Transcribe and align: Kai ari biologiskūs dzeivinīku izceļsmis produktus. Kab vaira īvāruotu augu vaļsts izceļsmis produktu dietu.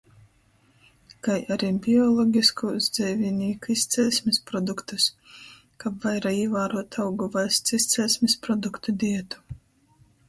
Kai 1.25 1.35
ari 1.55 1.67
biologiskūs 1.87 2.87
dzeivinīku 2.95 3.71
izceļsmis 3.75 4.41
produktus. 4.53 5.05
Kab 5.85 6.01
vaira 6.07 6.33
īvāruotu 6.41 7.05
augu 7.07 7.31
vaļsts 7.37 7.79
izceļsmis 7.81 8.41
produktu 8.49 8.97
dietu. 9.05 9.47